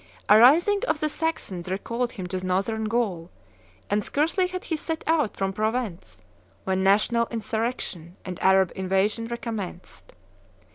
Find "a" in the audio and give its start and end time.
0.29-0.35